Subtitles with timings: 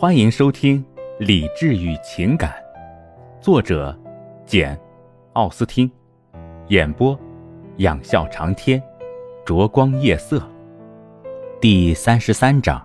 [0.00, 0.80] 欢迎收听
[1.18, 2.52] 《理智与情感》，
[3.42, 3.98] 作者
[4.46, 4.76] 简·
[5.32, 5.90] 奥斯汀，
[6.68, 7.18] 演播
[7.78, 8.80] 仰笑长天，
[9.44, 10.40] 灼光夜色。
[11.60, 12.80] 第三十三章。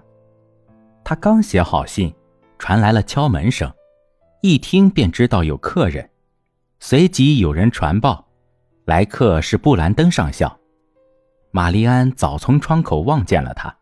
[1.04, 2.12] 他刚写好信，
[2.58, 3.72] 传来了敲门声，
[4.42, 6.10] 一听便知道有客人，
[6.80, 8.28] 随即有人传报，
[8.86, 10.60] 来客是布兰登上校。
[11.52, 13.78] 玛丽安早从窗口望见了他，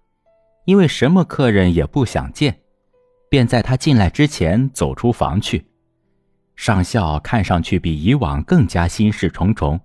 [0.65, 2.60] 因为什么客人也不想见。
[3.31, 5.65] 便在他进来之前走出房去。
[6.57, 9.79] 上校看上去比以往更加心事重重，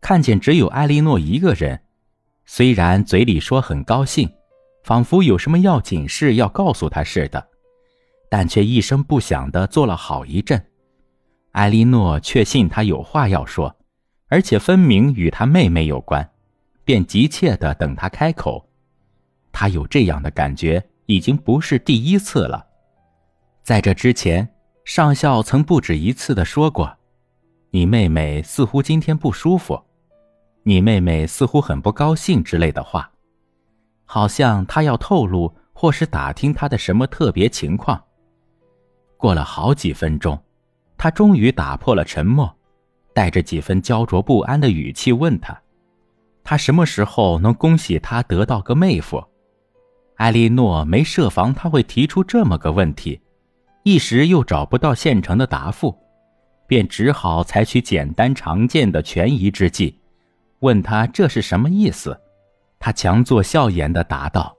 [0.00, 1.80] 看见只有艾莉诺一个人，
[2.44, 4.28] 虽然嘴里说很高兴，
[4.82, 7.46] 仿佛有什么要紧事要告诉他似的，
[8.28, 10.60] 但却一声不响地坐了好一阵。
[11.52, 13.76] 艾莉诺确信他有话要说，
[14.26, 16.28] 而且分明与他妹妹有关，
[16.84, 18.68] 便急切地等他开口。
[19.52, 22.70] 他有这样的感觉，已经不是第一次了。
[23.62, 24.48] 在这之前，
[24.84, 26.96] 上校曾不止一次的说过
[27.70, 29.80] ：“你妹妹似乎今天不舒服，
[30.64, 33.12] 你妹妹似乎很不高兴之类的话，
[34.04, 38.02] 好像他要透露或是打听她的什么特别情况。”
[39.16, 40.36] 过了好几分钟，
[40.98, 42.52] 他终于打破了沉默，
[43.14, 45.56] 带着几分焦灼不安的语气问他
[46.42, 49.22] ：“他什么时候能恭喜他得到个妹夫？”
[50.18, 53.20] 艾莉诺没设防他会提出这么个问题。
[53.84, 55.96] 一时又找不到现成的答复，
[56.66, 59.98] 便只好采取简单常见的权宜之计，
[60.60, 62.20] 问他这是什么意思。
[62.78, 64.56] 他强作笑颜的答道：“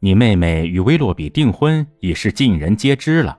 [0.00, 3.38] 你妹妹与威洛比订婚已是尽人皆知了。”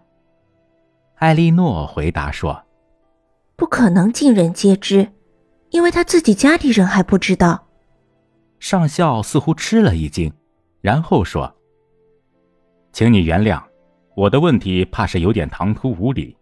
[1.17, 2.63] 艾莉诺回答说
[3.55, 5.11] ：“不可能尽人皆知，
[5.69, 7.67] 因为他自己家里人还不知道。”
[8.59, 10.31] 上校似乎吃了一惊，
[10.81, 11.55] 然后说
[12.91, 13.61] ：“请你原谅。”
[14.15, 16.37] 我的问题怕是有点唐突无礼，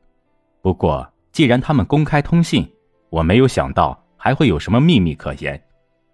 [0.62, 2.72] 不过既然他们公开通信，
[3.10, 5.60] 我没有想到还会有什么秘密可言。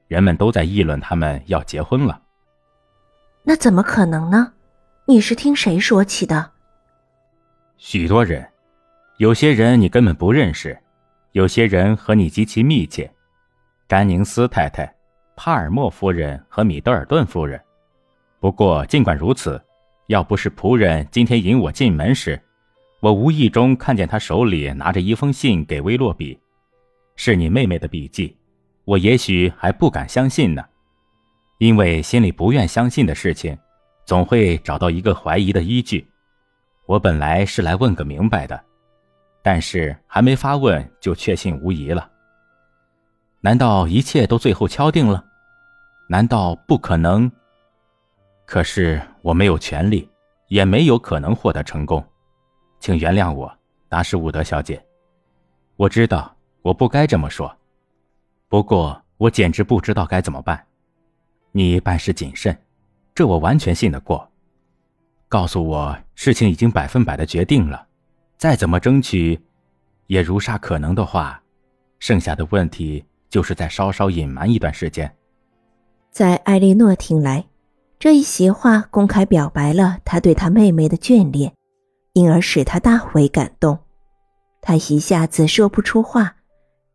[0.08, 2.22] 人们都在议论他们要结婚了。
[3.44, 4.54] 那怎么可能呢？
[5.06, 6.50] 你是听谁说起的？
[7.76, 8.48] 许多人，
[9.18, 10.80] 有些人你根本不认识，
[11.34, 13.12] 有些人和你极其密切。
[13.90, 14.96] 詹宁斯太太、
[15.36, 17.60] 帕尔默夫人和米德尔顿夫人。
[18.40, 19.62] 不过尽管如此。
[20.10, 22.42] 要不是仆人今天引我进门时，
[23.00, 26.36] 我无意中看见他手里拿着一封信给威洛比，
[27.16, 28.36] 是你妹妹的笔记，
[28.86, 30.66] 我也许还不敢相信呢。
[31.60, 33.56] 因为心里不愿相信的事情，
[34.04, 36.04] 总会找到一个怀疑的依据。
[36.88, 38.60] 我本来是来问个明白的，
[39.44, 42.10] 但是还没发问就确信无疑了。
[43.42, 45.24] 难道一切都最后敲定了？
[46.10, 47.32] 难道不可能？
[48.50, 50.10] 可是我没有权利，
[50.48, 52.04] 也没有可能获得成功，
[52.80, 53.56] 请原谅我，
[53.88, 54.84] 达什伍德小姐。
[55.76, 57.56] 我知道我不该这么说，
[58.48, 60.66] 不过我简直不知道该怎么办。
[61.52, 62.58] 你办事谨慎，
[63.14, 64.28] 这我完全信得过。
[65.28, 67.86] 告诉我事情已经百分百的决定了，
[68.36, 69.40] 再怎么争取，
[70.08, 71.40] 也如煞可能的话，
[72.00, 75.16] 剩下的问题就是再稍稍隐瞒一段时间。
[76.10, 77.46] 在艾莉诺听来。
[78.00, 81.54] 这一席话公开表白了他对他妹妹的眷恋，
[82.14, 83.78] 因而使他大为感动。
[84.62, 86.38] 他一下子说不出话，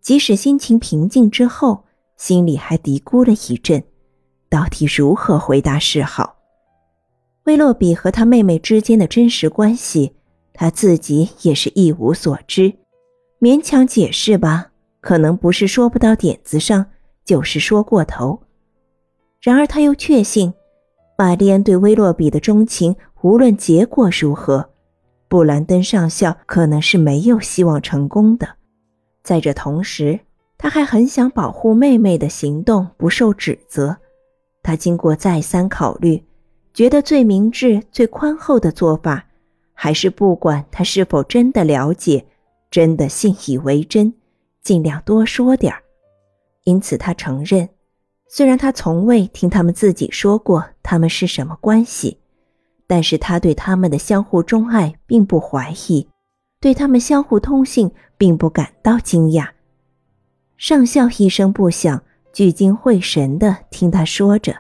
[0.01, 1.85] 即使心情平静之后，
[2.17, 3.85] 心里还嘀咕了一阵，
[4.49, 6.37] 到底如何回答是好？
[7.45, 10.17] 威洛比和他妹妹之间的真实关系，
[10.55, 12.73] 他自己也是一无所知，
[13.39, 14.71] 勉强解释吧，
[15.03, 16.87] 可能不是说不到点子上，
[17.27, 18.41] 就是说过头。
[19.43, 20.55] 然而他又确信。
[21.17, 24.71] 玛丽安对威洛比的钟情，无论结果如何，
[25.29, 28.49] 布兰登上校可能是没有希望成功的。
[29.23, 30.19] 在这同时，
[30.59, 33.97] 他还很想保护妹妹的行动不受指责。
[34.63, 36.25] 他经过再三考虑，
[36.73, 39.27] 觉得最明智、最宽厚的做法，
[39.73, 42.27] 还是不管他是否真的了解，
[42.71, 44.13] 真的信以为真，
[44.63, 45.81] 尽量多说点儿。
[46.65, 47.69] 因此，他承认。
[48.37, 52.19] 虽然他从未听他们自己说过他们是什么关系，
[52.85, 56.09] 但是他对他们的相互钟爱并不怀疑，
[56.61, 59.51] 对他们相互通信并不感到惊讶。
[60.57, 62.03] 上校一声不响，
[62.33, 64.57] 聚精会神地听他说着。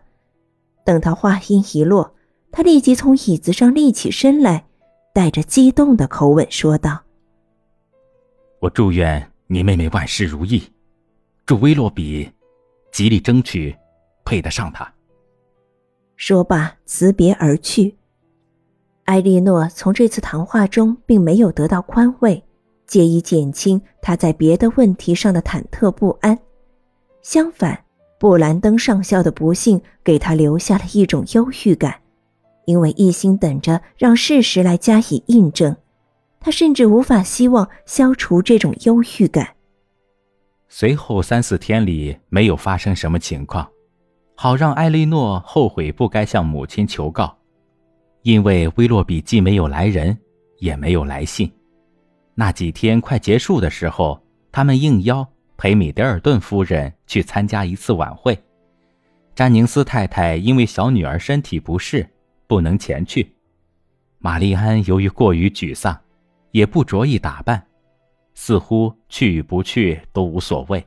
[0.84, 2.14] 等他话音一落，
[2.52, 4.66] 他立即从椅子上立起身来，
[5.12, 7.02] 带着激动的口吻说道
[8.62, 10.62] ：“我祝愿你妹妹万事如意，
[11.44, 12.30] 祝威洛比。”
[12.94, 13.76] 极力争取
[14.24, 14.88] 配得上他。
[16.14, 17.96] 说罢，辞别而去。
[19.06, 22.40] 埃莉诺从这次谈话中并没有得到宽慰，
[22.86, 26.38] 借以减轻他在别的问题上的忐忑不安。
[27.20, 27.84] 相反，
[28.20, 31.96] 布兰登上校的不幸给他留下了一种忧郁感，
[32.64, 35.76] 因为一心等着让事实来加以印证，
[36.38, 39.53] 他甚至无法希望消除这种忧郁感。
[40.76, 43.64] 随后三四天里没有发生什么情况，
[44.34, 47.38] 好让艾莉诺后悔不该向母亲求告。
[48.22, 50.18] 因为威洛比既没有来人，
[50.58, 51.48] 也没有来信。
[52.34, 55.24] 那几天快结束的时候，他们应邀
[55.56, 58.36] 陪米德尔顿夫人去参加一次晚会。
[59.32, 62.04] 詹宁斯太太因为小女儿身体不适，
[62.48, 63.32] 不能前去。
[64.18, 65.96] 玛丽安由于过于沮丧，
[66.50, 67.64] 也不着意打扮，
[68.34, 70.84] 似乎去与不去都无所谓。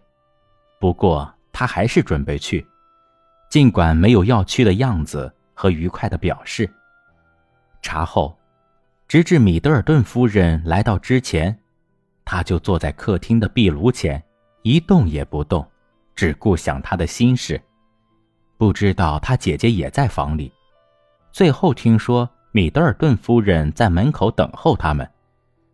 [0.80, 2.66] 不过他还是准备去，
[3.50, 6.70] 尽管没有要去的样子和愉快的表示。
[7.82, 8.38] 茶后，
[9.08, 11.58] 直至米德尔顿夫人来到之前，
[12.26, 14.22] 他就坐在客厅的壁炉前，
[14.62, 15.66] 一动也不动，
[16.14, 17.60] 只顾想他的心事。
[18.58, 20.52] 不知道他姐姐也在房里。
[21.32, 25.10] 最后听说米德尔顿夫人在门口等候他们，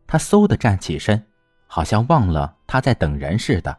[0.05, 1.25] 他嗖地站起身，
[1.73, 3.75] 好像忘了他在等人似的。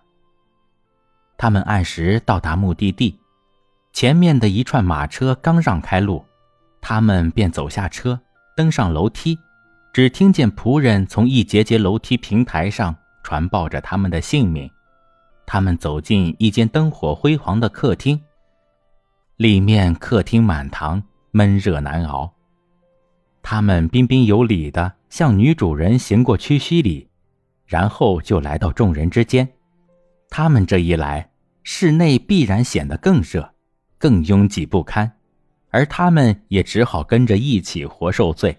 [1.39, 3.17] 他们按时到达目的地，
[3.93, 6.25] 前面的一串马车刚让开路。
[6.81, 8.19] 他们便走下车，
[8.57, 9.39] 登上楼梯，
[9.93, 12.93] 只听见仆人从一节节楼梯平台上
[13.23, 14.69] 传报着他们的姓名。
[15.47, 18.21] 他们走进一间灯火辉煌的客厅，
[19.37, 21.01] 里面客厅满堂，
[21.31, 22.35] 闷热难熬。
[23.41, 27.09] 他们彬彬有礼的向女主人行过屈膝礼，
[27.67, 29.49] 然后就来到众人之间。
[30.31, 31.31] 他们这一来，
[31.63, 33.55] 室内必然显得更热，
[33.99, 35.11] 更拥挤不堪。
[35.71, 38.57] 而他们也只好跟着一起活受罪。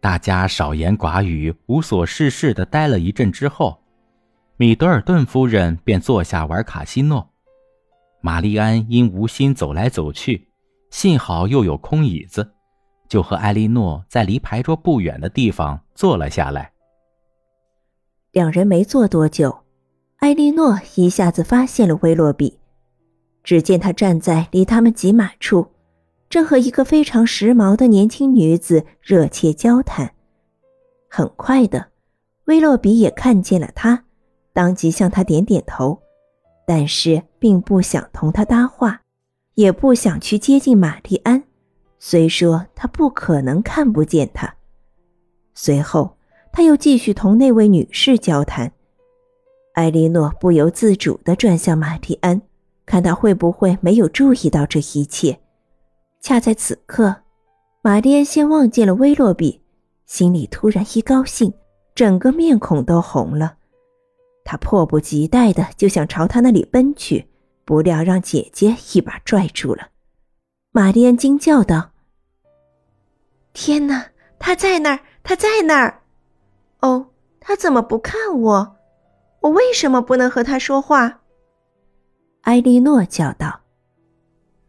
[0.00, 3.82] 大家少言寡语、无所事事的待了一阵之后，
[4.56, 7.30] 米德尔顿夫人便坐下玩卡西诺。
[8.22, 10.48] 玛丽安因无心走来走去，
[10.90, 12.54] 幸好又有空椅子，
[13.08, 16.72] 就和艾莉诺在离牌桌不远的地方坐了下来。
[18.32, 19.64] 两人没坐多久，
[20.16, 22.58] 艾莉诺一下子发现了威洛比，
[23.42, 25.66] 只见他站在离他们几码处。
[26.28, 30.12] 正和一个非常时髦的年轻女子热切交谈。
[31.08, 31.86] 很快的，
[32.44, 34.04] 威洛比也看见了他，
[34.52, 35.98] 当即向他点点头，
[36.66, 39.00] 但是并不想同他搭话，
[39.54, 41.42] 也不想去接近玛丽安。
[41.98, 44.54] 虽说他不可能看不见他。
[45.54, 46.17] 随后，
[46.58, 48.72] 他又继续同那位女士交谈。
[49.74, 52.42] 艾莉诺不由自主地转向玛丽安，
[52.84, 55.38] 看他会不会没有注意到这一切。
[56.20, 57.14] 恰在此刻，
[57.80, 59.60] 玛丽安先望见了威洛比，
[60.04, 61.52] 心里突然一高兴，
[61.94, 63.54] 整个面孔都红了。
[64.44, 67.28] 他迫不及待的就想朝他那里奔去，
[67.64, 69.90] 不料让姐姐一把拽住了。
[70.72, 71.92] 玛丽安惊叫道
[73.54, 74.06] ：“天哪，
[74.40, 75.00] 他在那儿！
[75.22, 76.02] 他在那儿！
[76.80, 77.08] 哦，
[77.40, 78.76] 他怎么不看我？
[79.40, 81.20] 我为什么不能和他说话？”
[82.42, 83.60] 埃莉诺叫道。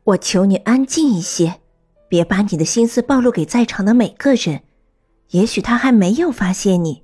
[0.03, 1.61] 我求你安静一些，
[2.07, 4.61] 别把你的心思暴露给在场的每个人。
[5.29, 7.03] 也许他还没有发现你。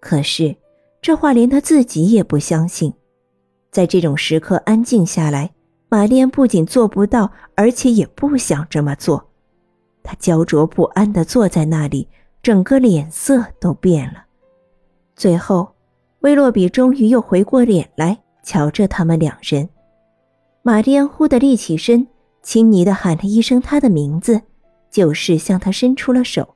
[0.00, 0.56] 可是，
[1.00, 2.92] 这话连他自己也不相信。
[3.70, 5.54] 在这种时刻安静下来，
[5.88, 9.30] 玛丽安不仅做不到，而且也不想这么做。
[10.02, 12.08] 她焦灼不安地坐在那里，
[12.44, 14.22] 整个脸色都变了。
[15.16, 15.66] 最后，
[16.20, 19.66] 威洛比终于又回过脸来，瞧着他们两人。
[20.60, 22.06] 玛丽安忽地立起身，
[22.42, 24.42] 亲昵地喊了一声他的名字，
[24.90, 26.54] 就是向他伸出了手。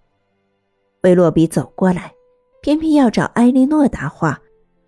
[1.04, 2.12] 威洛比走过来，
[2.61, 4.38] 偏偏要找埃莉诺搭话，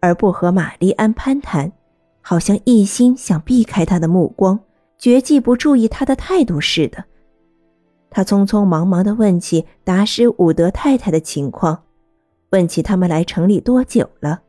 [0.00, 1.72] 而不和玛丽安攀谈，
[2.20, 4.60] 好像一心想避开他的目光，
[4.98, 7.02] 绝技不注意他的态度似的。
[8.10, 11.84] 他匆匆忙忙地问起达什伍德太太的情况，
[12.50, 14.40] 问起他们来城里多久了。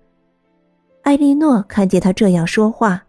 [1.04, 3.04] 艾莉诺看见他这样说话。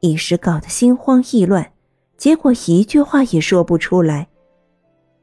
[0.00, 1.72] 一时搞得心慌意乱，
[2.16, 4.26] 结果一句话也说不出来。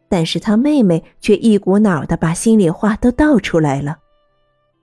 [0.07, 3.97] 但是他妹妹却一股脑的把心里话都道出来了。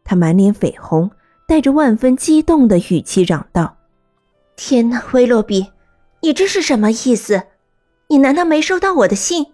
[0.05, 1.11] 她满脸绯红，
[1.49, 3.75] 带着万分激动的语气嚷道
[4.55, 5.67] ：“天哪，威洛比，
[6.21, 7.45] 你这是什么意思？
[8.09, 9.47] 你难道没收到我的信？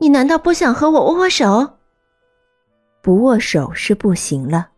[0.00, 1.78] 你难道不想和我握握手？
[3.02, 4.68] 不握手是不行了，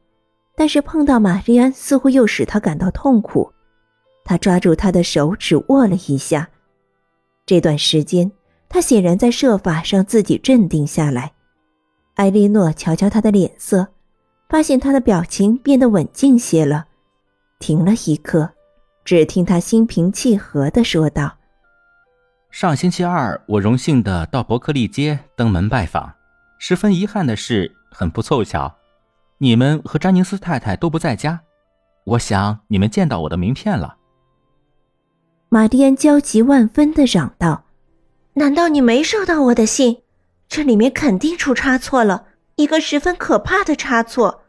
[0.56, 3.52] 但是碰到玛丽安，似乎又使他感到痛苦。”
[4.24, 6.48] 他抓住她的手，只握了一下。
[7.44, 8.30] 这段时间，
[8.68, 11.32] 他显然在设法让自己镇定下来，
[12.14, 13.88] 埃莉诺瞧瞧他的脸色，
[14.48, 16.86] 发现他的表情变得稳静些了，
[17.58, 18.50] 停了一刻，
[19.04, 21.38] 只听他心平气和地说道
[22.50, 26.12] ：“上星期二，我荣幸的到伯克利街登门拜访。
[26.58, 28.74] 十分遗憾的是，很不凑巧，
[29.38, 31.40] 你们和詹宁斯太太都不在家。
[32.04, 33.96] 我想你们见到我的名片了。”
[35.48, 37.66] 玛蒂安焦急万分地嚷道
[38.34, 40.02] ：“难道你没收到我的信？
[40.48, 42.26] 这里面肯定出差错了，
[42.56, 44.42] 一个十分可怕的差错。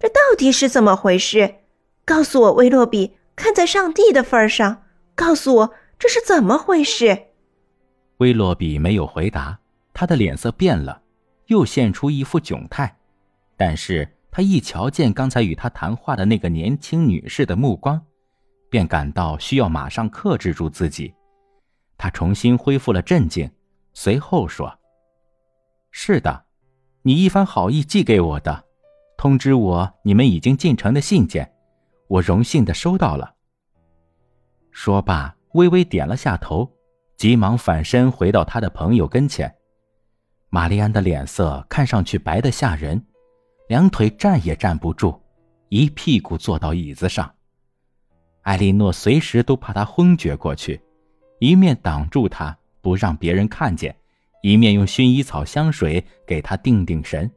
[0.00, 1.54] 这到底是怎么回事？
[2.04, 4.82] 告诉我，威洛比，看在上帝的份上，
[5.14, 7.26] 告诉我这是怎么回事。”
[8.18, 9.58] 威洛比没有回答，
[9.92, 11.02] 他的脸色变了，
[11.46, 12.96] 又现出一副窘态。
[13.56, 18.00] 但是他一瞧见刚才与他谈话的那个年轻女士的目光。
[18.70, 21.14] 便感到需要马上克制住自己，
[21.96, 23.50] 他重新恢复了镇静，
[23.94, 24.78] 随后说
[25.90, 26.44] ：“是的，
[27.00, 28.64] 你一番好意寄给我的，
[29.16, 31.50] 通知我你们已经进城的信件，
[32.08, 33.36] 我荣幸的收到了。”
[34.70, 36.70] 说罢，微微点了下头，
[37.18, 39.52] 急忙反身回到他的朋友跟前。
[40.50, 43.04] 玛丽安的脸色看上去白得吓人，
[43.68, 45.20] 两腿站也站不住，
[45.68, 47.28] 一屁股坐到椅子上。
[48.42, 50.80] 艾莉诺随时都怕他昏厥过去，
[51.40, 53.94] 一面挡住他不让别人看见，
[54.42, 57.28] 一面用薰衣草香水给他定定神。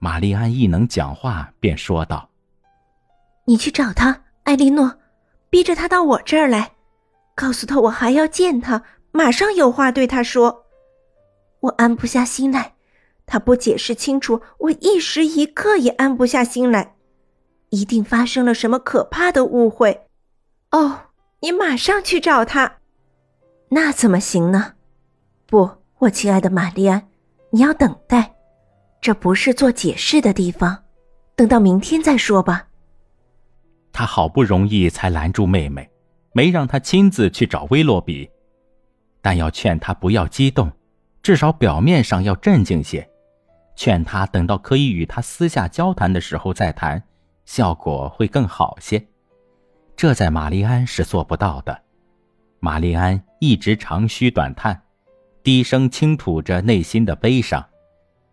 [0.00, 2.28] 玛丽安一能讲话，便说道
[3.46, 4.98] ：“你去找他，艾莉诺，
[5.48, 6.72] 逼着他到我这儿来，
[7.42, 10.66] 告诉他我还要见他，马上有话对他说。
[11.58, 12.74] 我安不下心来，
[13.26, 16.94] 他不解释清楚，我一时一刻也安不下心来。”
[17.70, 20.06] 一定发生了什么可怕的误会，
[20.70, 21.06] 哦！
[21.40, 22.76] 你马上去找他，
[23.70, 24.74] 那怎么行呢？
[25.46, 25.68] 不，
[25.98, 27.08] 我亲爱的玛丽安，
[27.50, 28.36] 你要等待，
[29.00, 30.84] 这不是做解释的地方，
[31.34, 32.68] 等到明天再说吧。
[33.92, 35.90] 他好不容易才拦住妹妹，
[36.32, 38.30] 没让他亲自去找威洛比，
[39.20, 40.72] 但要劝他不要激动，
[41.22, 43.08] 至少表面上要镇静些，
[43.76, 47.02] 劝他等到可以与他私下交谈的时候再谈。
[47.44, 49.04] 效果会更好些，
[49.96, 51.82] 这在玛丽安是做不到的。
[52.60, 54.80] 玛丽安一直长吁短叹，
[55.42, 57.62] 低声倾吐着内心的悲伤。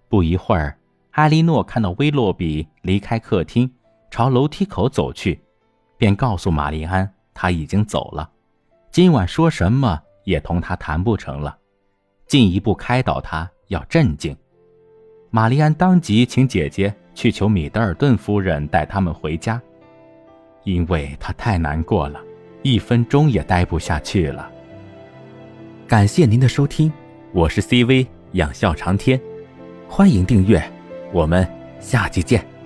[0.08, 0.78] 不一会儿，
[1.12, 3.74] 艾莉诺看到威洛比离开客厅，
[4.12, 5.44] 朝楼梯口走去，
[5.98, 8.30] 便告诉玛丽安他已经走了，
[8.92, 11.58] 今晚说什么也同他谈不成了，
[12.28, 14.36] 进一步开导他要镇静。
[15.30, 16.94] 玛丽安当即请姐姐。
[17.16, 19.62] 去求米德尔顿夫人带他们回家，
[20.64, 22.22] 因为他太难过了，
[22.64, 24.50] 一分钟也待不下去了。
[25.86, 26.90] 感谢您的收听，
[27.34, 29.20] 我是 CV 养笑长天，
[29.86, 30.64] 欢迎订阅，
[31.12, 31.46] 我们
[31.82, 32.59] 下期见。